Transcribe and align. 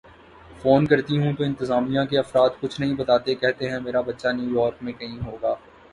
phone 0.61 0.85
کرتی 0.87 1.17
ہوں 1.17 1.33
تو 1.33 1.43
انتظامیہ 1.43 2.03
کے 2.09 2.17
افراد 2.19 2.49
کچھ 2.59 2.79
نہیں 2.81 2.93
بتاتے 2.95 3.35
کہتے 3.35 3.69
ہیں 3.69 3.79
میرا 3.79 4.01
بچہ 4.01 4.27
نیویارک 4.35 4.83
میں 4.83 4.93
کہیں 4.93 5.19
ہوگا 5.21 5.53